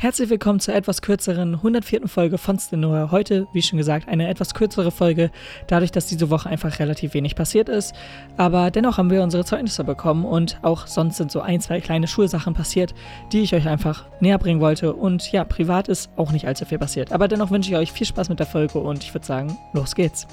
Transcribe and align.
Herzlich 0.00 0.30
willkommen 0.30 0.60
zur 0.60 0.74
etwas 0.74 1.02
kürzeren 1.02 1.56
104. 1.56 2.08
Folge 2.08 2.38
von 2.38 2.58
Stenoa. 2.58 3.10
Heute, 3.10 3.46
wie 3.52 3.60
schon 3.60 3.76
gesagt, 3.76 4.08
eine 4.08 4.28
etwas 4.28 4.54
kürzere 4.54 4.90
Folge, 4.90 5.30
dadurch, 5.66 5.92
dass 5.92 6.06
diese 6.06 6.30
Woche 6.30 6.48
einfach 6.48 6.78
relativ 6.78 7.12
wenig 7.12 7.36
passiert 7.36 7.68
ist. 7.68 7.94
Aber 8.38 8.70
dennoch 8.70 8.96
haben 8.96 9.10
wir 9.10 9.22
unsere 9.22 9.44
Zeugnisse 9.44 9.84
bekommen 9.84 10.24
und 10.24 10.58
auch 10.62 10.86
sonst 10.86 11.18
sind 11.18 11.30
so 11.30 11.42
ein, 11.42 11.60
zwei 11.60 11.82
kleine 11.82 12.08
Schulsachen 12.08 12.54
passiert, 12.54 12.94
die 13.30 13.42
ich 13.42 13.54
euch 13.54 13.68
einfach 13.68 14.06
näher 14.20 14.38
bringen 14.38 14.62
wollte. 14.62 14.94
Und 14.94 15.30
ja, 15.32 15.44
privat 15.44 15.88
ist 15.88 16.08
auch 16.16 16.32
nicht 16.32 16.46
allzu 16.46 16.64
viel 16.64 16.78
passiert. 16.78 17.12
Aber 17.12 17.28
dennoch 17.28 17.50
wünsche 17.50 17.70
ich 17.70 17.76
euch 17.76 17.92
viel 17.92 18.06
Spaß 18.06 18.30
mit 18.30 18.38
der 18.38 18.46
Folge 18.46 18.78
und 18.78 19.04
ich 19.04 19.12
würde 19.12 19.26
sagen, 19.26 19.58
los 19.74 19.94
geht's. 19.94 20.26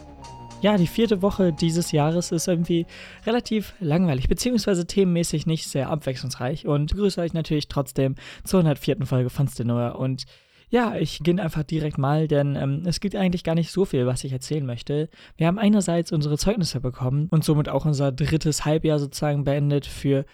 Ja, 0.60 0.76
die 0.76 0.88
vierte 0.88 1.22
Woche 1.22 1.54
dieses 1.54 1.92
Jahres 1.92 2.32
ist 2.32 2.48
irgendwie 2.48 2.88
relativ 3.28 3.76
langweilig, 3.80 4.28
beziehungsweise 4.28 4.88
themenmäßig 4.88 5.46
nicht 5.46 5.70
sehr 5.70 5.90
abwechslungsreich 5.90 6.66
und 6.66 6.92
begrüße 6.92 7.22
euch 7.22 7.34
natürlich 7.34 7.68
trotzdem 7.68 8.16
zur 8.44 8.62
104. 8.62 9.06
Folge 9.06 9.30
von 9.30 9.48
Stenoa 9.48 9.90
und 9.90 10.26
ja, 10.70 10.96
ich 10.96 11.20
beginne 11.20 11.44
einfach 11.44 11.64
direkt 11.64 12.00
mal, 12.00 12.28
denn 12.28 12.56
ähm, 12.56 12.82
es 12.86 13.00
gibt 13.00 13.16
eigentlich 13.16 13.44
gar 13.44 13.56
nicht 13.56 13.72
so 13.72 13.86
viel, 13.86 14.08
was 14.08 14.24
ich 14.24 14.34
erzählen 14.34 14.66
möchte. 14.66 15.10
Wir 15.38 15.48
haben 15.48 15.60
einerseits 15.60 16.12
unsere 16.12 16.38
Zeugnisse 16.38 16.82
bekommen 16.82 17.28
und 17.30 17.44
somit 17.46 17.70
auch 17.70 17.86
unser 17.86 18.12
drittes 18.12 18.66
Halbjahr 18.66 19.00
sozusagen 19.00 19.44
beendet 19.44 19.86
für 19.86 20.26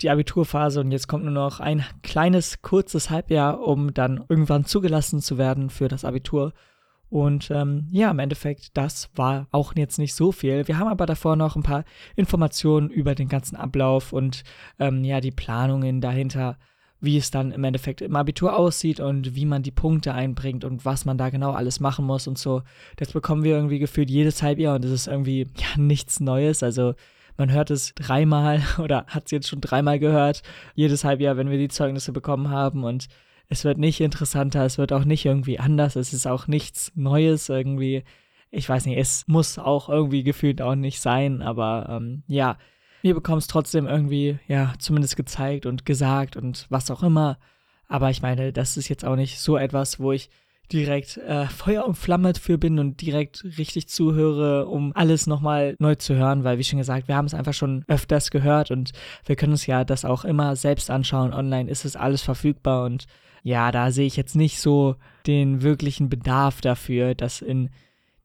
die 0.00 0.10
Abiturphase 0.10 0.80
und 0.80 0.92
jetzt 0.92 1.08
kommt 1.08 1.24
nur 1.24 1.34
noch 1.34 1.60
ein 1.60 1.84
kleines, 2.02 2.62
kurzes 2.62 3.10
Halbjahr, 3.10 3.60
um 3.60 3.92
dann 3.92 4.24
irgendwann 4.28 4.64
zugelassen 4.64 5.20
zu 5.20 5.38
werden 5.38 5.70
für 5.70 5.88
das 5.88 6.04
Abitur. 6.04 6.52
Und 7.12 7.50
ähm, 7.50 7.88
ja, 7.90 8.10
im 8.10 8.18
Endeffekt, 8.20 8.74
das 8.74 9.10
war 9.14 9.46
auch 9.50 9.74
jetzt 9.76 9.98
nicht 9.98 10.14
so 10.14 10.32
viel. 10.32 10.66
Wir 10.66 10.78
haben 10.78 10.88
aber 10.88 11.04
davor 11.04 11.36
noch 11.36 11.56
ein 11.56 11.62
paar 11.62 11.84
Informationen 12.16 12.88
über 12.88 13.14
den 13.14 13.28
ganzen 13.28 13.54
Ablauf 13.54 14.14
und 14.14 14.44
ähm, 14.78 15.04
ja, 15.04 15.20
die 15.20 15.30
Planungen 15.30 16.00
dahinter, 16.00 16.56
wie 17.00 17.18
es 17.18 17.30
dann 17.30 17.52
im 17.52 17.64
Endeffekt 17.64 18.00
im 18.00 18.16
Abitur 18.16 18.56
aussieht 18.56 18.98
und 18.98 19.34
wie 19.34 19.44
man 19.44 19.62
die 19.62 19.70
Punkte 19.70 20.14
einbringt 20.14 20.64
und 20.64 20.86
was 20.86 21.04
man 21.04 21.18
da 21.18 21.28
genau 21.28 21.50
alles 21.50 21.80
machen 21.80 22.06
muss 22.06 22.26
und 22.26 22.38
so. 22.38 22.62
Das 22.96 23.12
bekommen 23.12 23.44
wir 23.44 23.56
irgendwie 23.56 23.78
gefühlt 23.78 24.08
jedes 24.08 24.42
Halbjahr 24.42 24.76
und 24.76 24.84
es 24.86 24.90
ist 24.90 25.06
irgendwie 25.06 25.48
ja 25.58 25.76
nichts 25.76 26.18
Neues. 26.18 26.62
Also 26.62 26.94
man 27.36 27.52
hört 27.52 27.70
es 27.70 27.94
dreimal 27.94 28.62
oder 28.78 29.04
hat 29.08 29.26
es 29.26 29.32
jetzt 29.32 29.48
schon 29.48 29.60
dreimal 29.60 29.98
gehört, 29.98 30.42
jedes 30.74 31.04
Halbjahr, 31.04 31.36
wenn 31.36 31.50
wir 31.50 31.58
die 31.58 31.68
Zeugnisse 31.68 32.12
bekommen 32.12 32.48
haben 32.48 32.84
und 32.84 33.08
es 33.52 33.64
wird 33.64 33.76
nicht 33.76 34.00
interessanter, 34.00 34.64
es 34.64 34.78
wird 34.78 34.94
auch 34.94 35.04
nicht 35.04 35.26
irgendwie 35.26 35.58
anders, 35.58 35.94
es 35.94 36.14
ist 36.14 36.26
auch 36.26 36.46
nichts 36.46 36.90
Neues 36.94 37.50
irgendwie. 37.50 38.02
Ich 38.50 38.66
weiß 38.66 38.86
nicht, 38.86 38.96
es 38.96 39.28
muss 39.28 39.58
auch 39.58 39.90
irgendwie 39.90 40.22
gefühlt 40.22 40.62
auch 40.62 40.74
nicht 40.74 41.00
sein, 41.00 41.42
aber 41.42 41.86
ähm, 41.90 42.22
ja, 42.26 42.56
wir 43.02 43.14
bekommen 43.14 43.38
es 43.38 43.48
trotzdem 43.48 43.86
irgendwie, 43.86 44.38
ja, 44.48 44.72
zumindest 44.78 45.16
gezeigt 45.16 45.66
und 45.66 45.84
gesagt 45.84 46.36
und 46.36 46.66
was 46.70 46.90
auch 46.90 47.02
immer. 47.02 47.38
Aber 47.88 48.08
ich 48.08 48.22
meine, 48.22 48.54
das 48.54 48.78
ist 48.78 48.88
jetzt 48.88 49.04
auch 49.04 49.16
nicht 49.16 49.38
so 49.38 49.58
etwas, 49.58 50.00
wo 50.00 50.12
ich 50.12 50.30
direkt 50.70 51.16
äh, 51.18 51.46
Feuer 51.46 51.86
und 51.86 51.96
Flamme 51.96 52.32
für 52.34 52.58
bin 52.58 52.78
und 52.78 53.00
direkt 53.00 53.44
richtig 53.58 53.88
zuhöre, 53.88 54.66
um 54.66 54.92
alles 54.94 55.26
nochmal 55.26 55.76
neu 55.78 55.94
zu 55.96 56.14
hören, 56.14 56.44
weil 56.44 56.58
wie 56.58 56.64
schon 56.64 56.78
gesagt, 56.78 57.08
wir 57.08 57.16
haben 57.16 57.26
es 57.26 57.34
einfach 57.34 57.54
schon 57.54 57.84
öfters 57.88 58.30
gehört 58.30 58.70
und 58.70 58.92
wir 59.26 59.36
können 59.36 59.52
uns 59.52 59.66
ja 59.66 59.84
das 59.84 60.04
auch 60.04 60.24
immer 60.24 60.56
selbst 60.56 60.90
anschauen. 60.90 61.34
Online 61.34 61.70
ist 61.70 61.84
es 61.84 61.96
alles 61.96 62.22
verfügbar 62.22 62.84
und 62.84 63.06
ja, 63.42 63.72
da 63.72 63.90
sehe 63.90 64.06
ich 64.06 64.16
jetzt 64.16 64.36
nicht 64.36 64.60
so 64.60 64.96
den 65.26 65.62
wirklichen 65.62 66.08
Bedarf 66.08 66.60
dafür, 66.60 67.14
das 67.14 67.42
in 67.42 67.70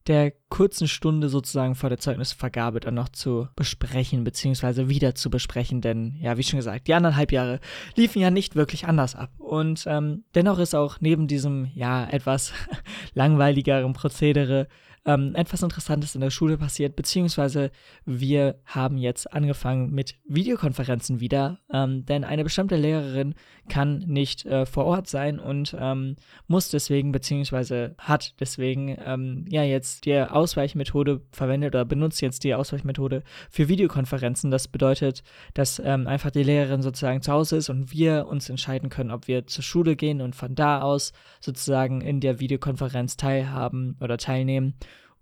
der 0.07 0.31
kurzen 0.49 0.87
Stunde 0.87 1.29
sozusagen 1.29 1.75
vor 1.75 1.89
der 1.89 1.99
Zeugnisvergabe 1.99 2.79
dann 2.79 2.95
noch 2.95 3.09
zu 3.09 3.47
besprechen, 3.55 4.23
beziehungsweise 4.23 4.89
wieder 4.89 5.15
zu 5.15 5.29
besprechen, 5.29 5.81
denn 5.81 6.15
ja, 6.19 6.37
wie 6.37 6.43
schon 6.43 6.57
gesagt, 6.57 6.87
die 6.87 6.93
anderthalb 6.93 7.31
Jahre 7.31 7.59
liefen 7.95 8.21
ja 8.21 8.31
nicht 8.31 8.55
wirklich 8.55 8.87
anders 8.87 9.15
ab. 9.15 9.31
Und 9.37 9.85
ähm, 9.87 10.23
dennoch 10.35 10.59
ist 10.59 10.75
auch 10.75 10.97
neben 11.01 11.27
diesem 11.27 11.69
ja 11.75 12.07
etwas 12.09 12.53
langweiligeren 13.13 13.93
Prozedere 13.93 14.67
ähm, 15.05 15.35
etwas 15.35 15.63
Interessantes 15.63 16.15
in 16.15 16.21
der 16.21 16.29
Schule 16.29 16.57
passiert, 16.57 16.95
beziehungsweise 16.95 17.71
wir 18.05 18.59
haben 18.65 18.97
jetzt 18.97 19.31
angefangen 19.33 19.91
mit 19.91 20.15
Videokonferenzen 20.27 21.19
wieder, 21.19 21.59
ähm, 21.71 22.05
denn 22.05 22.23
eine 22.23 22.43
bestimmte 22.43 22.75
Lehrerin 22.75 23.35
kann 23.69 23.99
nicht 23.99 24.45
äh, 24.45 24.65
vor 24.65 24.85
Ort 24.85 25.07
sein 25.07 25.39
und 25.39 25.75
ähm, 25.79 26.15
muss 26.47 26.69
deswegen, 26.69 27.11
beziehungsweise 27.11 27.95
hat 27.97 28.35
deswegen 28.39 28.97
ähm, 29.03 29.45
ja 29.49 29.63
jetzt 29.63 30.05
die 30.05 30.19
Ausweichmethode 30.19 31.21
verwendet 31.31 31.75
oder 31.75 31.85
benutzt 31.85 32.21
jetzt 32.21 32.43
die 32.43 32.53
Ausweichmethode 32.53 33.23
für 33.49 33.67
Videokonferenzen. 33.67 34.51
Das 34.51 34.67
bedeutet, 34.67 35.23
dass 35.53 35.79
ähm, 35.83 36.07
einfach 36.07 36.31
die 36.31 36.43
Lehrerin 36.43 36.81
sozusagen 36.81 37.21
zu 37.21 37.31
Hause 37.31 37.57
ist 37.57 37.69
und 37.69 37.91
wir 37.91 38.27
uns 38.27 38.49
entscheiden 38.49 38.89
können, 38.89 39.11
ob 39.11 39.27
wir 39.27 39.47
zur 39.47 39.63
Schule 39.63 39.95
gehen 39.95 40.21
und 40.21 40.35
von 40.35 40.55
da 40.55 40.81
aus 40.81 41.13
sozusagen 41.39 42.01
in 42.01 42.19
der 42.19 42.39
Videokonferenz 42.39 43.17
teilhaben 43.17 43.97
oder 43.99 44.17
teilnehmen 44.17 44.75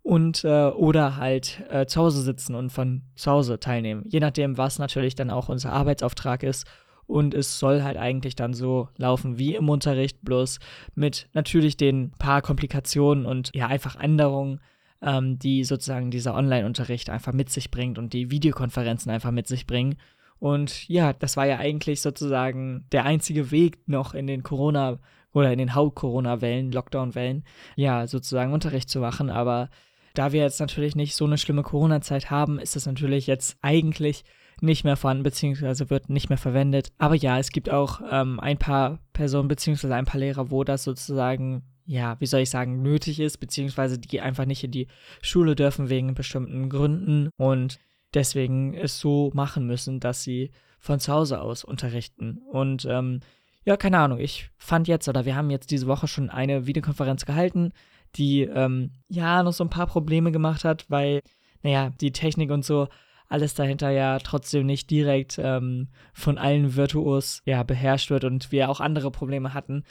und 0.06 0.44
äh, 0.44 0.68
oder 0.68 1.18
halt 1.18 1.64
äh, 1.72 1.88
zu 1.88 2.00
Hause 2.00 2.22
sitzen 2.22 2.54
und 2.54 2.70
von 2.70 3.02
zu 3.16 3.32
Hause 3.32 3.60
teilnehmen. 3.60 4.04
Je 4.08 4.20
nachdem, 4.20 4.56
was 4.56 4.78
natürlich 4.78 5.16
dann 5.16 5.32
auch 5.32 5.50
unser 5.50 5.74
Arbeitsauftrag 5.74 6.44
ist. 6.44 6.68
Und 7.08 7.34
es 7.34 7.58
soll 7.58 7.82
halt 7.82 7.98
eigentlich 7.98 8.36
dann 8.36 8.54
so 8.54 8.88
laufen 8.98 9.40
wie 9.40 9.56
im 9.56 9.68
Unterricht, 9.68 10.20
bloß 10.22 10.60
mit 10.94 11.28
natürlich 11.34 11.76
den 11.76 12.12
paar 12.20 12.44
Komplikationen 12.44 13.26
und 13.26 13.50
ja 13.56 13.66
einfach 13.66 13.96
Änderungen, 14.00 14.60
ähm, 15.02 15.40
die 15.40 15.64
sozusagen 15.64 16.12
dieser 16.12 16.36
Online-Unterricht 16.36 17.10
einfach 17.10 17.34
mit 17.34 17.50
sich 17.50 17.72
bringt 17.72 17.98
und 17.98 18.14
die 18.14 18.30
Videokonferenzen 18.30 19.12
einfach 19.12 19.32
mit 19.32 19.48
sich 19.48 19.66
bringen. 19.66 19.96
Und 20.38 20.88
ja, 20.88 21.14
das 21.14 21.36
war 21.36 21.48
ja 21.48 21.58
eigentlich 21.58 22.02
sozusagen 22.02 22.86
der 22.92 23.06
einzige 23.06 23.50
Weg 23.50 23.80
noch 23.88 24.14
in 24.14 24.28
den 24.28 24.44
Corona- 24.44 25.00
oder 25.34 25.52
in 25.52 25.58
den 25.58 25.74
Haupt-Corona-Wellen, 25.74 26.72
Lockdown-Wellen, 26.72 27.44
ja, 27.76 28.06
sozusagen 28.06 28.54
Unterricht 28.54 28.90
zu 28.90 29.00
machen. 29.00 29.32
Aber 29.32 29.70
da 30.18 30.32
wir 30.32 30.42
jetzt 30.42 30.60
natürlich 30.60 30.96
nicht 30.96 31.16
so 31.16 31.26
eine 31.26 31.38
schlimme 31.38 31.64
Corona-Zeit 31.64 32.30
haben, 32.30 32.60
ist 32.60 32.76
das 32.76 32.86
natürlich 32.86 33.28
jetzt 33.28 33.58
eigentlich 33.62 34.24
nicht 34.62 34.84
mehr 34.84 34.96
vorhanden, 34.96 35.24
beziehungsweise 35.24 35.90
wird 35.90 36.10
nicht 36.10 36.30
mehr 36.30 36.38
verwendet. 36.38 36.92
Aber 36.98 37.16
ja, 37.16 37.38
es 37.40 37.52
gibt 37.52 37.70
auch 37.70 38.02
ähm, 38.10 38.40
ein 38.40 38.58
paar 38.58 39.00
Personen, 39.14 39.48
beziehungsweise 39.48 39.96
ein 39.96 40.06
paar 40.06 40.20
Lehrer, 40.20 40.50
wo 40.50 40.64
das 40.64 40.84
sozusagen, 40.84 41.64
ja, 41.86 42.20
wie 42.20 42.26
soll 42.26 42.42
ich 42.42 42.50
sagen, 42.50 42.82
nötig 42.82 43.20
ist, 43.20 43.38
beziehungsweise 43.38 44.00
die 44.00 44.22
einfach 44.22 44.46
nicht 44.46 44.64
in 44.64 44.72
die 44.72 44.88
Schule 45.22 45.56
dürfen 45.56 45.90
wegen 45.90 46.16
bestimmten 46.16 46.70
Gründen 46.70 47.30
und 47.38 47.80
deswegen 48.14 48.74
es 48.74 49.00
so 49.00 49.32
machen 49.34 49.68
müssen, 49.68 50.00
dass 50.00 50.24
sie 50.24 50.52
von 50.80 51.00
zu 51.00 51.12
Hause 51.12 51.42
aus 51.42 51.64
unterrichten. 51.64 52.40
Und 52.52 52.86
ähm, 52.90 53.20
ja, 53.66 53.76
keine 53.78 53.98
Ahnung, 53.98 54.20
ich 54.20 54.52
fand 54.58 54.88
jetzt, 54.88 55.08
oder 55.10 55.26
wir 55.26 55.36
haben 55.36 55.50
jetzt 55.50 55.72
diese 55.72 55.88
Woche 55.88 56.08
schon 56.08 56.30
eine 56.30 56.68
Videokonferenz 56.68 57.26
gehalten 57.26 57.74
die 58.16 58.42
ähm, 58.42 58.92
ja 59.08 59.44
noch 59.44 59.54
so 59.54 59.64
ein 59.64 59.70
paar 59.70 59.88
Probleme 59.88 60.32
gemacht 60.32 60.64
hat, 60.64 60.90
weil, 60.90 61.22
naja, 61.62 61.92
die 62.02 62.12
Technik 62.12 62.52
und 62.52 62.66
so 62.66 62.88
alles 63.28 63.56
dahinter 63.56 63.90
ja 63.90 64.20
trotzdem 64.20 64.66
nicht 64.66 64.90
direkt 64.90 65.40
ähm, 65.42 65.90
von 66.14 66.38
allen 66.38 66.76
virtuos 66.76 67.42
ja 67.46 67.64
beherrscht 67.64 68.10
wird 68.10 68.24
und 68.24 68.52
wir 68.52 68.70
auch 68.70 68.80
andere 68.80 69.12
Probleme 69.12 69.54
hatten, 69.54 69.84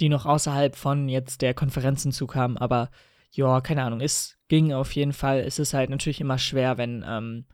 die 0.00 0.08
noch 0.08 0.26
außerhalb 0.26 0.74
von 0.74 1.08
jetzt 1.08 1.42
der 1.42 1.54
Konferenzen 1.54 2.12
zukamen. 2.12 2.56
Aber 2.56 2.90
ja, 3.30 3.60
keine 3.60 3.82
Ahnung, 3.82 4.00
es 4.00 4.38
ging 4.48 4.72
auf 4.72 4.92
jeden 4.92 5.12
Fall. 5.12 5.40
Es 5.40 5.58
ist 5.58 5.74
halt 5.74 5.90
natürlich 5.90 6.20
immer 6.20 6.38
schwer, 6.38 6.78
wenn 6.78 7.04
ähm, 7.06 7.44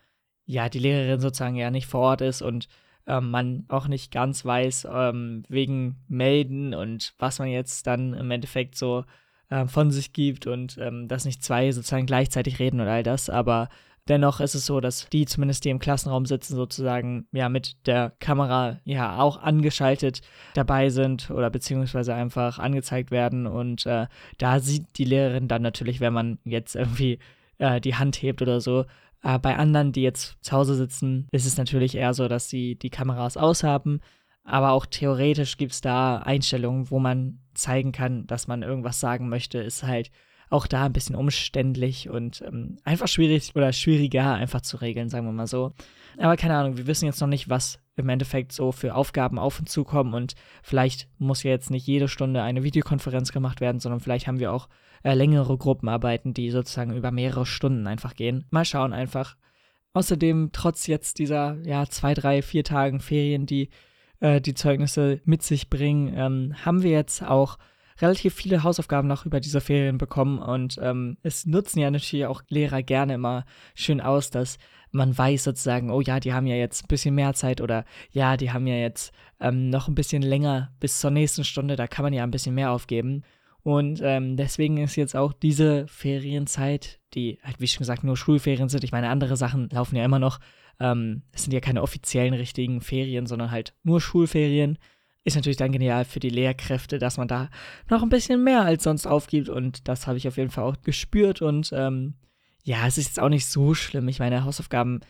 ja 0.47 0.69
die 0.69 0.79
Lehrerin 0.79 1.21
sozusagen 1.21 1.57
ja 1.57 1.71
nicht 1.71 1.87
vor 1.87 2.01
Ort 2.01 2.21
ist 2.21 2.43
und 2.43 2.69
ähm, 3.07 3.31
man 3.31 3.65
auch 3.69 3.89
nicht 3.89 4.13
ganz 4.13 4.45
weiß 4.45 4.87
ähm, 4.91 5.43
wegen 5.49 5.97
Melden 6.09 6.75
und 6.75 7.15
was 7.19 7.39
man 7.39 7.49
jetzt 7.49 7.87
dann 7.87 8.15
im 8.15 8.31
Endeffekt 8.31 8.77
so 8.77 9.05
äh, 9.51 9.67
von 9.67 9.91
sich 9.91 10.13
gibt 10.13 10.47
und 10.47 10.79
ähm, 10.79 11.09
dass 11.09 11.25
nicht 11.25 11.43
zwei 11.43 11.71
sozusagen 11.73 12.07
gleichzeitig 12.07 12.59
reden 12.59 12.81
und 12.81 12.89
all 12.89 13.03
das, 13.03 13.31
aber 13.31 13.69
dennoch 14.09 14.41
ist 14.41 14.55
es 14.55 14.67
so, 14.67 14.81
dass 14.81 15.09
die 15.09 15.25
zumindest 15.27 15.65
die 15.65 15.71
im 15.71 15.79
Klassenraum 15.79 16.27
sitzen 16.27 16.57
sozusagen 16.57 17.27
ja 17.33 17.49
mit 17.49 17.87
der 17.87 18.13
Kamera 18.21 18.81
ja 18.85 19.19
auch 19.19 19.41
angeschaltet 19.41 20.21
dabei 20.55 20.91
sind 20.91 21.31
oder 21.31 21.51
beziehungsweise 21.51 22.15
einfach 22.15 22.59
angezeigt 22.59 23.11
werden. 23.11 23.47
Und 23.47 23.87
äh, 23.87 24.07
da 24.39 24.61
sieht 24.61 24.87
die 24.97 25.05
Lehrerin 25.05 25.49
dann 25.49 25.63
natürlich, 25.63 26.01
wenn 26.01 26.13
man 26.13 26.39
jetzt 26.45 26.77
irgendwie 26.77 27.19
äh, 27.59 27.81
die 27.81 27.95
Hand 27.95 28.21
hebt 28.23 28.43
oder 28.43 28.61
so, 28.61 28.85
äh, 29.23 29.39
bei 29.39 29.57
anderen, 29.57 29.93
die 29.93 30.03
jetzt 30.03 30.37
zu 30.43 30.53
Hause 30.53 30.75
sitzen, 30.75 31.29
ist 31.33 31.47
es 31.47 31.57
natürlich 31.57 31.97
eher 31.97 32.15
so, 32.15 32.29
dass 32.29 32.49
sie 32.49 32.77
die 32.77 32.91
Kameras 32.91 33.37
aushaben 33.37 34.01
aber 34.45 34.73
auch 34.73 34.87
theoretisch 34.87 35.57
gibt 35.57 35.73
es 35.73 35.81
da 35.81 36.19
Einstellungen, 36.19 36.91
wo 36.91 36.99
man 36.99 37.41
zeigen 37.55 37.93
kann, 37.93 38.27
dass 38.27 38.47
man 38.47 38.63
irgendwas 38.63 39.01
sagen 39.01 39.29
möchte, 39.29 39.59
ist 39.59 39.83
halt 39.83 40.11
auch 40.51 40.67
da 40.67 40.85
ein 40.85 40.93
bisschen 40.93 41.17
umständlich 41.17 42.11
und 42.11 42.43
ähm, 42.47 42.77
einfach 42.85 43.09
schwierig 43.09 43.57
oder 43.57 43.73
schwieriger 43.73 44.35
einfach 44.35 44.61
zu 44.61 44.77
regeln, 44.77 45.09
sagen 45.09 45.27
wir 45.27 45.33
mal 45.33 45.47
so. 45.47 45.73
Aber 46.19 46.37
keine 46.37 46.57
Ahnung, 46.57 46.77
wir 46.77 46.87
wissen 46.87 47.07
jetzt 47.07 47.21
noch 47.21 47.29
nicht, 47.29 47.49
was 47.49 47.81
im 47.97 48.09
Endeffekt 48.09 48.53
so 48.53 48.71
für 48.71 48.95
Aufgaben 48.95 49.39
auf 49.39 49.59
uns 49.59 49.73
zukommen 49.73 50.15
und 50.15 50.35
vielleicht 50.63 51.09
muss 51.19 51.43
ja 51.43 51.51
jetzt 51.51 51.71
nicht 51.71 51.87
jede 51.87 52.09
Stunde 52.09 52.43
eine 52.43 52.63
Videokonferenz 52.63 53.33
gemacht 53.33 53.61
werden, 53.61 53.81
sondern 53.81 54.01
vielleicht 54.01 54.27
haben 54.27 54.41
wir 54.41 54.53
auch 54.53 54.69
äh, 55.03 55.15
längere 55.15 55.57
Gruppenarbeiten, 55.57 56.35
die 56.35 56.51
sozusagen 56.51 56.95
über 56.95 57.11
mehrere 57.11 57.47
Stunden 57.47 57.87
einfach 57.87 58.15
gehen. 58.15 58.45
Mal 58.51 58.65
schauen 58.65 58.93
einfach. 58.93 59.37
Außerdem, 59.93 60.51
trotz 60.53 60.87
jetzt 60.87 61.19
dieser, 61.19 61.57
ja, 61.63 61.87
zwei, 61.87 62.15
drei, 62.15 62.43
vier 62.43 62.65
Tagen 62.65 63.01
Ferien, 63.01 63.47
die 63.47 63.71
äh, 64.21 64.41
die 64.41 64.55
Zeugnisse 64.55 65.21
mit 65.25 65.43
sich 65.43 65.71
bringen, 65.71 66.13
ähm, 66.17 66.55
haben 66.65 66.83
wir 66.83 66.91
jetzt 66.91 67.23
auch 67.23 67.59
relativ 68.01 68.35
viele 68.35 68.63
Hausaufgaben 68.63 69.09
noch 69.09 69.25
über 69.25 69.41
diese 69.41 69.61
Ferien 69.61 69.99
bekommen 69.99 70.39
und 70.39 70.79
ähm, 70.83 71.17
es 71.23 71.47
nutzen 71.47 71.79
ja 71.79 71.91
natürlich 71.91 72.27
auch 72.27 72.43
Lehrer 72.49 72.83
gerne 72.83 73.15
immer 73.15 73.45
schön 73.75 74.01
aus, 74.01 74.31
dass 74.31 74.59
man 74.91 75.17
weiß 75.17 75.45
sozusagen, 75.45 75.91
oh 75.91 76.01
ja, 76.01 76.21
die 76.21 76.33
haben 76.33 76.47
ja 76.47 76.57
jetzt 76.57 76.85
ein 76.85 76.89
bisschen 76.89 77.15
mehr 77.15 77.35
Zeit 77.35 77.61
oder 77.61 77.85
ja, 78.11 78.37
die 78.37 78.53
haben 78.53 78.67
ja 78.67 78.77
jetzt 78.77 79.13
ähm, 79.41 79.71
noch 79.71 79.89
ein 79.89 79.95
bisschen 79.95 80.23
länger 80.23 80.73
bis 80.81 81.01
zur 81.01 81.11
nächsten 81.11 81.45
Stunde, 81.45 81.77
da 81.77 81.87
kann 81.87 82.05
man 82.05 82.13
ja 82.13 82.23
ein 82.23 82.31
bisschen 82.31 82.55
mehr 82.55 82.71
aufgeben. 82.71 83.23
Und 83.65 84.01
ähm, 84.03 84.37
deswegen 84.37 84.77
ist 84.77 84.95
jetzt 84.95 85.17
auch 85.17 85.33
diese 85.33 85.89
Ferienzeit, 85.89 87.01
die 87.15 87.39
halt, 87.43 87.61
wie 87.61 87.67
schon 87.67 87.81
gesagt, 87.81 88.05
nur 88.05 88.17
Schulferien 88.17 88.69
sind. 88.69 88.85
Ich 88.85 88.93
meine, 88.93 89.09
andere 89.09 89.37
Sachen 89.37 89.71
laufen 89.71 89.97
ja 89.97 90.05
immer 90.05 90.19
noch. 90.19 90.39
Ähm, 90.79 91.23
es 91.33 91.45
sind 91.45 91.53
ja 91.55 91.61
keine 91.61 91.83
offiziellen 91.83 92.35
richtigen 92.35 92.83
Ferien, 92.83 93.27
sondern 93.27 93.51
halt 93.51 93.75
nur 93.83 94.01
Schulferien 94.03 94.79
ist 95.25 95.37
natürlich 95.37 95.57
dann 95.57 95.73
genial 95.73 96.05
für 96.05 96.21
die 96.21 96.29
Lehrkräfte, 96.29 96.99
dass 96.99 97.17
man 97.17 97.27
da 97.27 97.49
noch 97.89 98.03
ein 98.03 98.11
bisschen 98.11 98.45
mehr 98.45 98.63
als 98.63 98.85
sonst 98.85 99.07
aufgibt 99.07 99.49
und 99.49 99.89
das 99.89 100.07
habe 100.07 100.19
ich 100.19 100.29
auf 100.29 100.37
jeden 100.37 100.51
Fall 100.51 100.65
auch 100.65 100.83
gespürt 100.83 101.41
und 101.41 101.73
ähm, 101.73 102.15
ja, 102.63 102.87
es 102.87 102.99
ist 102.99 103.07
jetzt 103.07 103.21
auch 103.21 103.31
nicht 103.31 103.47
so 103.47 103.75
schlimm. 103.75 104.09
Ich 104.09 104.19
meine, 104.19 104.45
Hausaufgaben, 104.45 105.01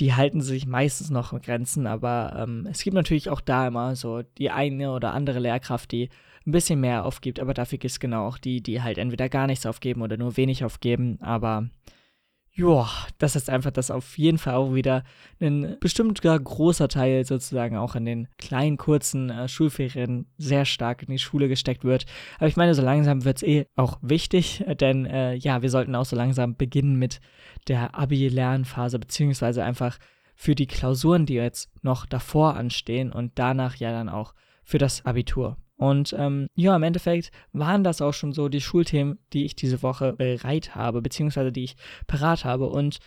die 0.00 0.14
halten 0.14 0.40
sich 0.40 0.66
meistens 0.66 1.10
noch 1.10 1.32
in 1.32 1.40
Grenzen, 1.40 1.86
aber 1.86 2.34
ähm, 2.36 2.66
es 2.68 2.82
gibt 2.82 2.94
natürlich 2.94 3.30
auch 3.30 3.40
da 3.40 3.68
immer 3.68 3.94
so 3.94 4.22
die 4.22 4.50
eine 4.50 4.90
oder 4.90 5.12
andere 5.12 5.38
Lehrkraft, 5.38 5.92
die 5.92 6.08
ein 6.46 6.52
bisschen 6.52 6.80
mehr 6.80 7.04
aufgibt, 7.04 7.40
aber 7.40 7.54
dafür 7.54 7.78
gibt 7.78 7.90
es 7.90 8.00
genau 8.00 8.26
auch 8.26 8.38
die, 8.38 8.62
die 8.62 8.82
halt 8.82 8.98
entweder 8.98 9.28
gar 9.28 9.46
nichts 9.46 9.66
aufgeben 9.66 10.02
oder 10.02 10.16
nur 10.16 10.36
wenig 10.36 10.64
aufgeben, 10.64 11.18
aber 11.20 11.68
ja, 12.56 12.88
das 13.18 13.34
ist 13.34 13.50
einfach, 13.50 13.72
dass 13.72 13.90
auf 13.90 14.16
jeden 14.16 14.38
Fall 14.38 14.54
auch 14.54 14.74
wieder 14.74 15.02
ein 15.40 15.76
bestimmter 15.80 16.38
großer 16.38 16.86
Teil 16.86 17.24
sozusagen 17.24 17.76
auch 17.76 17.96
in 17.96 18.04
den 18.04 18.28
kleinen, 18.38 18.76
kurzen 18.76 19.28
äh, 19.28 19.48
Schulferien 19.48 20.26
sehr 20.38 20.64
stark 20.64 21.02
in 21.02 21.10
die 21.10 21.18
Schule 21.18 21.48
gesteckt 21.48 21.82
wird. 21.82 22.06
Aber 22.36 22.46
ich 22.46 22.56
meine, 22.56 22.74
so 22.74 22.82
langsam 22.82 23.24
wird 23.24 23.38
es 23.38 23.42
eh 23.42 23.66
auch 23.74 23.98
wichtig, 24.02 24.64
denn 24.80 25.04
äh, 25.04 25.34
ja, 25.34 25.62
wir 25.62 25.70
sollten 25.70 25.96
auch 25.96 26.04
so 26.04 26.14
langsam 26.14 26.54
beginnen 26.54 26.96
mit 26.96 27.20
der 27.66 27.96
Abi-Lernphase, 27.98 29.00
beziehungsweise 29.00 29.64
einfach 29.64 29.98
für 30.36 30.54
die 30.54 30.68
Klausuren, 30.68 31.26
die 31.26 31.34
jetzt 31.34 31.72
noch 31.82 32.06
davor 32.06 32.54
anstehen 32.54 33.12
und 33.12 33.32
danach 33.34 33.76
ja 33.76 33.90
dann 33.90 34.08
auch 34.08 34.32
für 34.62 34.78
das 34.78 35.04
Abitur. 35.04 35.56
Und 35.84 36.16
ähm, 36.18 36.48
ja, 36.54 36.74
im 36.74 36.82
Endeffekt 36.82 37.30
waren 37.52 37.84
das 37.84 38.00
auch 38.00 38.14
schon 38.14 38.32
so 38.32 38.48
die 38.48 38.62
Schulthemen, 38.62 39.18
die 39.34 39.44
ich 39.44 39.54
diese 39.54 39.82
Woche 39.82 40.14
bereit 40.14 40.74
habe, 40.74 41.02
beziehungsweise 41.02 41.52
die 41.52 41.64
ich 41.64 41.76
parat 42.06 42.46
habe. 42.46 42.70
Und 42.70 43.00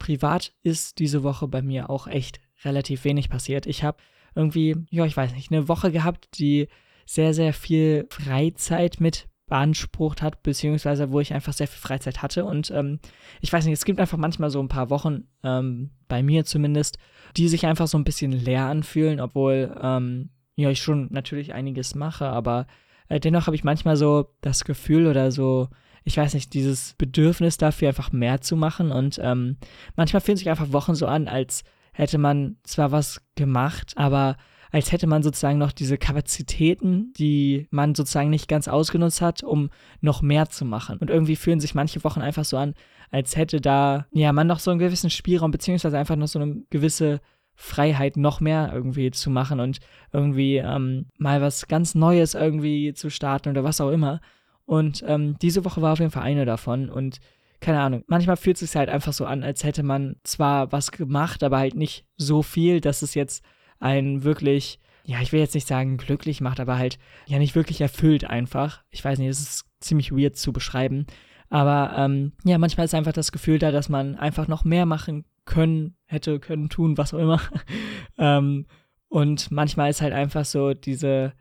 privat 0.00 0.52
ist 0.64 0.98
diese 0.98 1.22
Woche 1.22 1.46
bei 1.46 1.62
mir 1.62 1.90
auch 1.90 2.08
echt 2.08 2.40
relativ 2.64 3.04
wenig 3.04 3.28
passiert. 3.28 3.66
Ich 3.66 3.84
habe 3.84 3.98
irgendwie, 4.34 4.74
ja, 4.90 5.06
ich 5.06 5.16
weiß 5.16 5.32
nicht, 5.32 5.52
eine 5.52 5.68
Woche 5.68 5.92
gehabt, 5.92 6.26
die 6.38 6.66
sehr, 7.06 7.34
sehr 7.34 7.52
viel 7.52 8.08
Freizeit 8.10 8.98
mit 8.98 9.28
beansprucht 9.46 10.20
hat, 10.20 10.42
beziehungsweise 10.42 11.12
wo 11.12 11.20
ich 11.20 11.34
einfach 11.34 11.52
sehr 11.52 11.68
viel 11.68 11.80
Freizeit 11.80 12.20
hatte. 12.20 12.46
Und 12.46 12.72
ähm, 12.72 12.98
ich 13.42 13.52
weiß 13.52 13.64
nicht, 13.64 13.74
es 13.74 13.84
gibt 13.84 14.00
einfach 14.00 14.18
manchmal 14.18 14.50
so 14.50 14.60
ein 14.60 14.68
paar 14.68 14.90
Wochen, 14.90 15.28
ähm, 15.44 15.90
bei 16.08 16.24
mir 16.24 16.44
zumindest, 16.44 16.98
die 17.36 17.46
sich 17.46 17.64
einfach 17.64 17.86
so 17.86 17.96
ein 17.96 18.04
bisschen 18.04 18.32
leer 18.32 18.64
anfühlen, 18.64 19.20
obwohl 19.20 19.76
ähm, 19.80 20.30
ja, 20.56 20.70
ich 20.70 20.82
schon 20.82 21.08
natürlich 21.10 21.54
einiges 21.54 21.94
mache, 21.94 22.26
aber 22.26 22.66
äh, 23.08 23.20
dennoch 23.20 23.46
habe 23.46 23.56
ich 23.56 23.64
manchmal 23.64 23.96
so 23.96 24.30
das 24.40 24.64
Gefühl 24.64 25.06
oder 25.06 25.30
so, 25.30 25.68
ich 26.04 26.16
weiß 26.16 26.34
nicht, 26.34 26.52
dieses 26.54 26.94
Bedürfnis 26.94 27.56
dafür 27.56 27.88
einfach 27.88 28.12
mehr 28.12 28.40
zu 28.40 28.56
machen 28.56 28.92
und 28.92 29.18
ähm, 29.22 29.56
manchmal 29.96 30.20
fühlen 30.20 30.36
sich 30.36 30.50
einfach 30.50 30.72
Wochen 30.72 30.94
so 30.94 31.06
an, 31.06 31.28
als 31.28 31.64
hätte 31.92 32.18
man 32.18 32.56
zwar 32.62 32.92
was 32.92 33.22
gemacht, 33.36 33.92
aber 33.96 34.36
als 34.74 34.90
hätte 34.90 35.06
man 35.06 35.22
sozusagen 35.22 35.58
noch 35.58 35.70
diese 35.70 35.98
Kapazitäten, 35.98 37.12
die 37.16 37.68
man 37.70 37.94
sozusagen 37.94 38.28
nicht 38.28 38.48
ganz 38.48 38.66
ausgenutzt 38.66 39.22
hat, 39.22 39.44
um 39.44 39.70
noch 40.00 40.20
mehr 40.20 40.48
zu 40.48 40.64
machen. 40.64 40.98
Und 40.98 41.10
irgendwie 41.10 41.36
fühlen 41.36 41.60
sich 41.60 41.76
manche 41.76 42.02
Wochen 42.02 42.20
einfach 42.20 42.44
so 42.44 42.56
an, 42.56 42.74
als 43.12 43.36
hätte 43.36 43.60
da, 43.60 44.06
ja, 44.10 44.32
man 44.32 44.48
noch 44.48 44.58
so 44.58 44.72
einen 44.72 44.80
gewissen 44.80 45.10
Spielraum, 45.10 45.52
beziehungsweise 45.52 45.96
einfach 45.96 46.16
noch 46.16 46.26
so 46.26 46.40
eine 46.40 46.64
gewisse 46.70 47.20
Freiheit 47.54 48.16
noch 48.16 48.40
mehr 48.40 48.70
irgendwie 48.72 49.10
zu 49.10 49.30
machen 49.30 49.60
und 49.60 49.78
irgendwie 50.12 50.56
ähm, 50.56 51.06
mal 51.18 51.40
was 51.40 51.68
ganz 51.68 51.94
Neues 51.94 52.34
irgendwie 52.34 52.94
zu 52.94 53.10
starten 53.10 53.50
oder 53.50 53.64
was 53.64 53.80
auch 53.80 53.90
immer. 53.90 54.20
Und 54.66 55.04
ähm, 55.06 55.36
diese 55.40 55.64
Woche 55.64 55.82
war 55.82 55.92
auf 55.92 55.98
jeden 55.98 56.10
Fall 56.10 56.22
eine 56.22 56.44
davon 56.44 56.88
und 56.88 57.18
keine 57.60 57.80
Ahnung, 57.80 58.04
manchmal 58.08 58.36
fühlt 58.36 58.60
es 58.60 58.70
sich 58.70 58.76
halt 58.76 58.90
einfach 58.90 59.12
so 59.12 59.24
an, 59.24 59.42
als 59.42 59.64
hätte 59.64 59.82
man 59.82 60.16
zwar 60.22 60.70
was 60.72 60.90
gemacht, 60.90 61.42
aber 61.42 61.58
halt 61.58 61.74
nicht 61.74 62.04
so 62.16 62.42
viel, 62.42 62.80
dass 62.80 63.00
es 63.02 63.14
jetzt 63.14 63.42
einen 63.78 64.22
wirklich, 64.22 64.80
ja, 65.04 65.20
ich 65.20 65.32
will 65.32 65.40
jetzt 65.40 65.54
nicht 65.54 65.66
sagen 65.66 65.96
glücklich 65.96 66.40
macht, 66.40 66.60
aber 66.60 66.76
halt 66.76 66.98
ja 67.26 67.38
nicht 67.38 67.54
wirklich 67.54 67.80
erfüllt 67.80 68.24
einfach. 68.24 68.82
Ich 68.90 69.02
weiß 69.04 69.18
nicht, 69.18 69.28
es 69.28 69.40
ist 69.40 69.66
ziemlich 69.80 70.12
weird 70.12 70.36
zu 70.36 70.52
beschreiben. 70.52 71.06
Aber 71.48 71.94
ähm, 71.96 72.32
ja, 72.44 72.58
manchmal 72.58 72.86
ist 72.86 72.94
einfach 72.94 73.12
das 73.12 73.32
Gefühl 73.32 73.58
da, 73.58 73.70
dass 73.70 73.88
man 73.88 74.16
einfach 74.16 74.48
noch 74.48 74.64
mehr 74.64 74.86
machen 74.86 75.24
können, 75.44 75.96
hätte 76.06 76.40
können, 76.40 76.68
tun, 76.68 76.96
was 76.98 77.14
auch 77.14 77.18
immer. 77.18 77.40
ähm, 78.18 78.66
und 79.08 79.50
manchmal 79.50 79.90
ist 79.90 80.00
halt 80.00 80.12
einfach 80.12 80.44
so 80.44 80.74
diese 80.74 81.34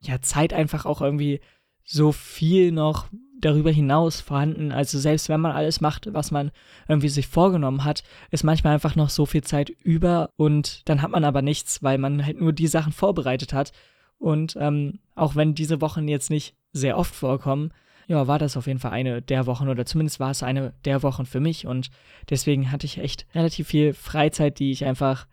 ja, 0.00 0.20
Zeit 0.20 0.52
einfach 0.52 0.86
auch 0.86 1.00
irgendwie 1.00 1.40
so 1.84 2.12
viel 2.12 2.72
noch 2.72 3.06
darüber 3.40 3.70
hinaus 3.70 4.20
vorhanden. 4.20 4.72
Also 4.72 4.98
selbst 4.98 5.28
wenn 5.28 5.40
man 5.40 5.52
alles 5.52 5.80
macht, 5.80 6.12
was 6.12 6.30
man 6.30 6.50
irgendwie 6.88 7.08
sich 7.08 7.26
vorgenommen 7.26 7.84
hat, 7.84 8.02
ist 8.30 8.44
manchmal 8.44 8.74
einfach 8.74 8.96
noch 8.96 9.10
so 9.10 9.26
viel 9.26 9.42
Zeit 9.42 9.70
über 9.70 10.30
und 10.36 10.88
dann 10.88 11.02
hat 11.02 11.10
man 11.10 11.24
aber 11.24 11.42
nichts, 11.42 11.82
weil 11.82 11.98
man 11.98 12.24
halt 12.24 12.40
nur 12.40 12.52
die 12.52 12.66
Sachen 12.66 12.92
vorbereitet 12.92 13.52
hat. 13.52 13.72
Und 14.18 14.56
ähm, 14.58 15.00
auch 15.14 15.36
wenn 15.36 15.54
diese 15.54 15.80
Wochen 15.80 16.08
jetzt 16.08 16.30
nicht 16.30 16.56
sehr 16.72 16.96
oft 16.96 17.14
vorkommen, 17.14 17.72
ja, 18.06 18.26
war 18.26 18.38
das 18.38 18.56
auf 18.56 18.66
jeden 18.66 18.78
Fall 18.78 18.92
eine 18.92 19.20
der 19.20 19.46
Wochen 19.46 19.68
oder 19.68 19.84
zumindest 19.84 20.20
war 20.20 20.30
es 20.30 20.42
eine 20.42 20.74
der 20.84 21.02
Wochen 21.02 21.26
für 21.26 21.40
mich 21.40 21.66
und 21.66 21.90
deswegen 22.30 22.70
hatte 22.70 22.86
ich 22.86 22.98
echt 22.98 23.26
relativ 23.34 23.68
viel 23.68 23.94
Freizeit, 23.94 24.58
die 24.58 24.70
ich 24.70 24.84
einfach 24.84 25.26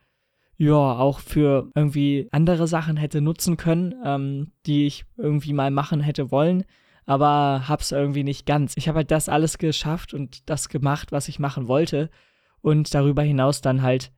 ja 0.57 0.73
auch 0.75 1.19
für 1.19 1.69
irgendwie 1.75 2.27
andere 2.31 2.67
Sachen 2.67 2.97
hätte 2.97 3.21
nutzen 3.21 3.57
können, 3.57 3.93
ähm, 4.03 4.51
die 4.65 4.85
ich 4.85 5.05
irgendwie 5.17 5.53
mal 5.53 5.71
machen 5.71 6.01
hätte 6.01 6.31
wollen, 6.31 6.63
aber 7.05 7.67
hab's 7.67 7.91
irgendwie 7.91 8.23
nicht 8.23 8.45
ganz. 8.45 8.75
Ich 8.77 8.87
habe 8.87 8.97
halt 8.97 9.11
das 9.11 9.29
alles 9.29 9.57
geschafft 9.57 10.13
und 10.13 10.49
das 10.49 10.69
gemacht, 10.69 11.11
was 11.11 11.27
ich 11.27 11.39
machen 11.39 11.67
wollte 11.67 12.09
und 12.61 12.93
darüber 12.93 13.21
hinaus 13.23 13.61
dann 13.61 13.81
halt 13.81 14.11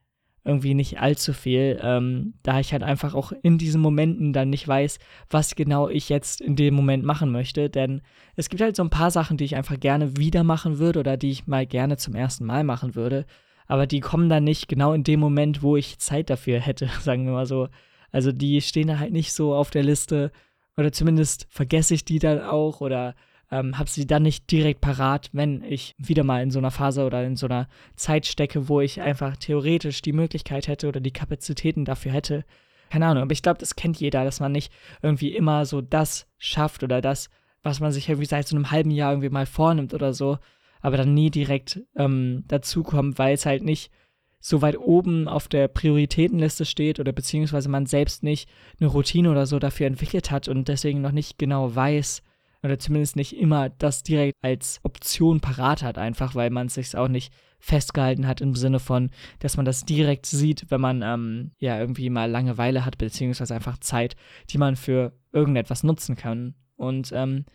irgendwie 0.45 0.75
nicht 0.75 0.99
allzu 0.99 1.33
viel, 1.33 1.79
ähm, 1.81 2.35
da 2.43 2.59
ich 2.59 2.71
halt 2.71 2.83
einfach 2.83 3.15
auch 3.15 3.33
in 3.41 3.57
diesen 3.57 3.81
Momenten 3.81 4.31
dann 4.31 4.51
nicht 4.51 4.67
weiß, 4.67 4.99
was 5.29 5.55
genau 5.55 5.89
ich 5.89 6.07
jetzt 6.07 6.39
in 6.39 6.55
dem 6.55 6.75
Moment 6.75 7.03
machen 7.03 7.31
möchte. 7.31 7.69
Denn 7.69 8.01
es 8.35 8.49
gibt 8.49 8.61
halt 8.61 8.75
so 8.75 8.83
ein 8.83 8.91
paar 8.91 9.09
Sachen, 9.09 9.37
die 9.37 9.43
ich 9.43 9.55
einfach 9.55 9.79
gerne 9.79 10.17
wieder 10.17 10.43
machen 10.43 10.77
würde 10.77 10.99
oder 10.99 11.17
die 11.17 11.31
ich 11.31 11.47
mal 11.47 11.65
gerne 11.65 11.97
zum 11.97 12.13
ersten 12.13 12.45
Mal 12.45 12.63
machen 12.63 12.93
würde. 12.93 13.25
Aber 13.67 13.87
die 13.87 13.99
kommen 13.99 14.29
dann 14.29 14.43
nicht 14.43 14.67
genau 14.67 14.93
in 14.93 15.03
dem 15.03 15.19
Moment, 15.19 15.63
wo 15.63 15.75
ich 15.75 15.97
Zeit 15.97 16.29
dafür 16.29 16.59
hätte, 16.59 16.89
sagen 17.01 17.25
wir 17.25 17.33
mal 17.33 17.47
so. 17.47 17.67
Also 18.11 18.31
die 18.31 18.61
stehen 18.61 18.87
da 18.87 18.99
halt 18.99 19.11
nicht 19.11 19.33
so 19.33 19.55
auf 19.55 19.71
der 19.71 19.83
Liste 19.83 20.31
oder 20.77 20.91
zumindest 20.91 21.47
vergesse 21.49 21.95
ich 21.95 22.05
die 22.05 22.19
dann 22.19 22.41
auch 22.41 22.81
oder 22.81 23.15
ähm, 23.51 23.77
habe 23.77 23.89
sie 23.89 24.07
dann 24.07 24.23
nicht 24.23 24.49
direkt 24.51 24.81
parat, 24.81 25.29
wenn 25.33 25.63
ich 25.63 25.93
wieder 25.97 26.23
mal 26.23 26.41
in 26.41 26.51
so 26.51 26.59
einer 26.59 26.71
Phase 26.71 27.05
oder 27.05 27.23
in 27.23 27.35
so 27.35 27.45
einer 27.45 27.67
Zeit 27.95 28.25
stecke, 28.25 28.67
wo 28.69 28.81
ich 28.81 29.01
einfach 29.01 29.37
theoretisch 29.37 30.01
die 30.01 30.13
Möglichkeit 30.13 30.67
hätte 30.67 30.87
oder 30.87 30.99
die 30.99 31.11
Kapazitäten 31.11 31.85
dafür 31.85 32.11
hätte. 32.11 32.45
Keine 32.89 33.07
Ahnung, 33.07 33.23
aber 33.23 33.33
ich 33.33 33.41
glaube, 33.41 33.59
das 33.59 33.75
kennt 33.75 33.99
jeder, 33.99 34.23
dass 34.23 34.39
man 34.39 34.51
nicht 34.51 34.71
irgendwie 35.01 35.35
immer 35.35 35.65
so 35.65 35.81
das 35.81 36.27
schafft 36.37 36.83
oder 36.83 37.01
das, 37.01 37.29
was 37.63 37.79
man 37.79 37.91
sich 37.91 38.09
irgendwie 38.09 38.27
seit 38.27 38.47
so 38.47 38.55
einem 38.55 38.71
halben 38.71 38.91
Jahr 38.91 39.11
irgendwie 39.11 39.29
mal 39.29 39.45
vornimmt 39.45 39.93
oder 39.93 40.13
so, 40.13 40.37
aber 40.81 40.97
dann 40.97 41.13
nie 41.13 41.31
direkt 41.31 41.81
ähm, 41.95 42.43
dazukommt, 42.47 43.17
weil 43.17 43.33
es 43.33 43.45
halt 43.45 43.63
nicht 43.63 43.91
so 44.39 44.61
weit 44.61 44.77
oben 44.77 45.27
auf 45.27 45.47
der 45.47 45.67
Prioritätenliste 45.67 46.65
steht 46.65 46.99
oder 46.99 47.11
beziehungsweise 47.11 47.67
man 47.67 47.87
selbst 47.87 48.21
nicht 48.21 48.47
eine 48.79 48.89
Routine 48.89 49.31
oder 49.31 49.47
so 49.47 49.57
dafür 49.57 49.87
entwickelt 49.87 50.29
hat 50.29 50.47
und 50.47 50.67
deswegen 50.67 51.01
noch 51.01 51.11
nicht 51.11 51.39
genau 51.39 51.73
weiß, 51.73 52.21
oder 52.65 52.79
zumindest 52.79 53.15
nicht 53.15 53.37
immer 53.37 53.69
das 53.69 54.03
direkt 54.03 54.35
als 54.41 54.79
Option 54.83 55.39
parat 55.39 55.83
hat, 55.83 55.97
einfach 55.97 56.33
weil 56.35 56.49
man 56.49 56.67
es 56.67 56.73
sich 56.73 56.97
auch 56.97 57.07
nicht 57.07 57.31
festgehalten 57.59 58.27
hat 58.27 58.41
im 58.41 58.55
Sinne 58.55 58.79
von, 58.79 59.11
dass 59.39 59.55
man 59.55 59.65
das 59.65 59.85
direkt 59.85 60.25
sieht, 60.25 60.69
wenn 60.69 60.81
man 60.81 61.01
ähm, 61.01 61.51
ja 61.57 61.79
irgendwie 61.79 62.09
mal 62.09 62.29
Langeweile 62.29 62.85
hat, 62.85 62.97
beziehungsweise 62.97 63.55
einfach 63.55 63.77
Zeit, 63.77 64.15
die 64.49 64.57
man 64.57 64.75
für 64.75 65.13
irgendetwas 65.31 65.83
nutzen 65.83 66.15
kann. 66.15 66.55
Und 66.75 67.11
ähm, 67.13 67.45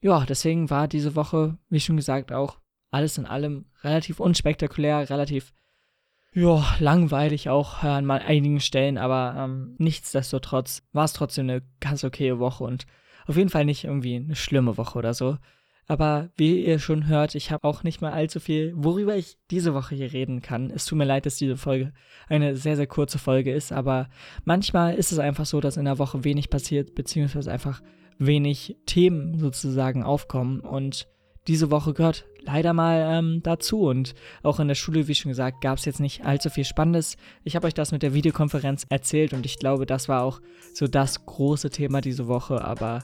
ja, 0.00 0.24
deswegen 0.26 0.70
war 0.70 0.88
diese 0.88 1.14
Woche, 1.14 1.58
wie 1.68 1.80
schon 1.80 1.96
gesagt, 1.96 2.32
auch 2.32 2.58
alles 2.90 3.18
in 3.18 3.26
allem 3.26 3.66
relativ 3.82 4.20
unspektakulär, 4.20 5.08
relativ 5.10 5.52
ja, 6.32 6.64
langweilig 6.78 7.48
auch 7.48 7.82
an 7.82 8.10
einigen 8.10 8.60
Stellen, 8.60 8.98
aber 8.98 9.36
ähm, 9.38 9.76
nichtsdestotrotz 9.78 10.82
war 10.92 11.04
es 11.04 11.12
trotzdem 11.12 11.48
eine 11.48 11.62
ganz 11.80 12.02
okaye 12.02 12.38
Woche 12.38 12.64
und 12.64 12.86
auf 13.26 13.36
jeden 13.36 13.50
Fall 13.50 13.64
nicht 13.64 13.84
irgendwie 13.84 14.16
eine 14.16 14.34
schlimme 14.34 14.76
Woche 14.76 14.98
oder 14.98 15.14
so. 15.14 15.36
Aber 15.86 16.30
wie 16.36 16.64
ihr 16.64 16.78
schon 16.78 17.08
hört, 17.08 17.34
ich 17.34 17.50
habe 17.50 17.68
auch 17.68 17.82
nicht 17.82 18.00
mal 18.00 18.12
allzu 18.12 18.40
viel, 18.40 18.72
worüber 18.74 19.16
ich 19.16 19.36
diese 19.50 19.74
Woche 19.74 19.94
hier 19.94 20.12
reden 20.12 20.40
kann. 20.40 20.70
Es 20.70 20.86
tut 20.86 20.96
mir 20.96 21.04
leid, 21.04 21.26
dass 21.26 21.36
diese 21.36 21.58
Folge 21.58 21.92
eine 22.26 22.56
sehr, 22.56 22.76
sehr 22.76 22.86
kurze 22.86 23.18
Folge 23.18 23.52
ist, 23.52 23.70
aber 23.70 24.08
manchmal 24.44 24.94
ist 24.94 25.12
es 25.12 25.18
einfach 25.18 25.44
so, 25.44 25.60
dass 25.60 25.76
in 25.76 25.84
der 25.84 25.98
Woche 25.98 26.24
wenig 26.24 26.48
passiert, 26.48 26.94
beziehungsweise 26.94 27.52
einfach 27.52 27.82
wenig 28.18 28.78
Themen 28.86 29.38
sozusagen 29.38 30.02
aufkommen 30.02 30.60
und 30.60 31.06
diese 31.46 31.70
Woche 31.70 31.92
gehört 31.92 32.24
leider 32.40 32.72
mal 32.72 33.18
ähm, 33.18 33.40
dazu. 33.42 33.82
Und 33.82 34.14
auch 34.42 34.60
in 34.60 34.68
der 34.68 34.74
Schule, 34.74 35.08
wie 35.08 35.14
schon 35.14 35.30
gesagt, 35.30 35.60
gab 35.60 35.78
es 35.78 35.84
jetzt 35.84 36.00
nicht 36.00 36.24
allzu 36.24 36.50
viel 36.50 36.64
Spannendes. 36.64 37.16
Ich 37.42 37.56
habe 37.56 37.66
euch 37.66 37.74
das 37.74 37.92
mit 37.92 38.02
der 38.02 38.14
Videokonferenz 38.14 38.86
erzählt 38.88 39.32
und 39.32 39.46
ich 39.46 39.58
glaube, 39.58 39.86
das 39.86 40.08
war 40.08 40.22
auch 40.22 40.40
so 40.72 40.86
das 40.86 41.26
große 41.26 41.70
Thema 41.70 42.00
diese 42.00 42.26
Woche. 42.26 42.64
Aber 42.64 43.02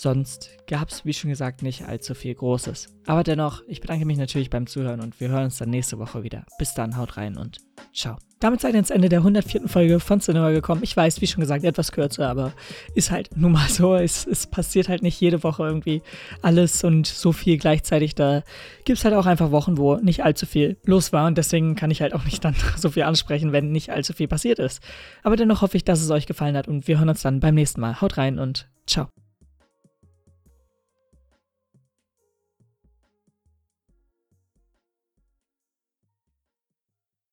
Sonst 0.00 0.50
gab 0.68 0.90
es, 0.90 1.04
wie 1.04 1.12
schon 1.12 1.30
gesagt, 1.30 1.62
nicht 1.62 1.84
allzu 1.84 2.14
viel 2.14 2.32
Großes. 2.32 2.94
Aber 3.06 3.24
dennoch, 3.24 3.62
ich 3.66 3.80
bedanke 3.80 4.04
mich 4.04 4.16
natürlich 4.16 4.48
beim 4.48 4.68
Zuhören 4.68 5.00
und 5.00 5.18
wir 5.18 5.28
hören 5.28 5.46
uns 5.46 5.58
dann 5.58 5.70
nächste 5.70 5.98
Woche 5.98 6.22
wieder. 6.22 6.44
Bis 6.56 6.72
dann, 6.72 6.96
haut 6.96 7.16
rein 7.16 7.36
und 7.36 7.58
ciao. 7.98 8.16
Damit 8.40 8.60
seid 8.60 8.74
ihr 8.74 8.78
ins 8.78 8.90
Ende 8.90 9.08
der 9.08 9.18
104. 9.18 9.66
Folge 9.66 9.98
von 9.98 10.20
Cinema 10.20 10.50
gekommen. 10.50 10.82
Ich 10.84 10.96
weiß, 10.96 11.20
wie 11.20 11.26
schon 11.26 11.40
gesagt, 11.40 11.64
etwas 11.64 11.90
kürzer, 11.90 12.28
aber 12.28 12.52
ist 12.94 13.10
halt 13.10 13.36
nun 13.36 13.50
mal 13.50 13.68
so. 13.68 13.96
Es, 13.96 14.26
es 14.26 14.46
passiert 14.46 14.88
halt 14.88 15.02
nicht 15.02 15.20
jede 15.20 15.42
Woche 15.42 15.64
irgendwie 15.64 16.02
alles 16.40 16.84
und 16.84 17.08
so 17.08 17.32
viel 17.32 17.58
gleichzeitig. 17.58 18.14
Da 18.14 18.44
gibt 18.84 18.98
es 18.98 19.04
halt 19.04 19.14
auch 19.14 19.26
einfach 19.26 19.50
Wochen, 19.50 19.76
wo 19.76 19.96
nicht 19.96 20.24
allzu 20.24 20.46
viel 20.46 20.76
los 20.84 21.12
war 21.12 21.26
und 21.26 21.36
deswegen 21.36 21.74
kann 21.74 21.90
ich 21.90 22.00
halt 22.00 22.14
auch 22.14 22.24
nicht 22.24 22.44
dann 22.44 22.54
so 22.76 22.90
viel 22.90 23.02
ansprechen, 23.02 23.52
wenn 23.52 23.72
nicht 23.72 23.90
allzu 23.90 24.12
viel 24.12 24.28
passiert 24.28 24.60
ist. 24.60 24.80
Aber 25.24 25.34
dennoch 25.34 25.62
hoffe 25.62 25.76
ich, 25.76 25.84
dass 25.84 26.00
es 26.00 26.10
euch 26.10 26.26
gefallen 26.26 26.56
hat 26.56 26.68
und 26.68 26.86
wir 26.86 26.98
hören 26.98 27.08
uns 27.08 27.22
dann 27.22 27.40
beim 27.40 27.56
nächsten 27.56 27.80
Mal. 27.80 28.00
Haut 28.00 28.18
rein 28.18 28.38
und 28.38 28.68
ciao. 28.86 29.08